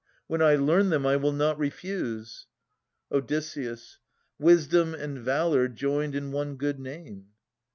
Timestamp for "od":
3.11-3.31